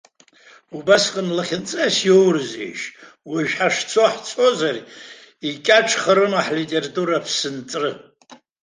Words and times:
Убасҟан 0.77 1.27
лахьынҵас 1.37 1.95
иоурызеишь, 2.07 2.85
уажәы 3.29 3.53
ҳашцо 3.59 4.03
ҳцозар 4.13 4.77
икьаҿхарыма 5.47 6.41
ҳлитература 6.47 7.13
аԥсынҵры? 7.17 7.91